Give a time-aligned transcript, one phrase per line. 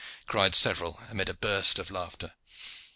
[0.25, 2.33] cried several, amid a burst of laughter.